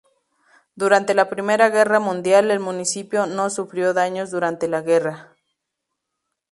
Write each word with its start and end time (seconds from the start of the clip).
Durante 0.75 1.13
la 1.13 1.29
Primera 1.29 1.69
Guerra 1.69 1.99
Mundial, 1.99 2.49
el 2.49 2.59
municipio 2.59 3.27
no 3.27 3.51
sufrió 3.51 3.93
daños 3.93 4.31
durante 4.31 4.67
la 4.67 4.81
guerra. 4.81 5.35